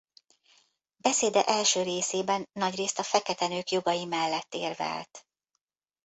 Beszéde 0.97 1.43
első 1.43 1.81
részében 1.83 2.49
nagyrészt 2.53 2.99
a 2.99 3.03
fekete 3.03 3.47
nők 3.47 3.69
jogai 3.71 4.05
mellett 4.05 4.53
érvelt. 4.53 5.25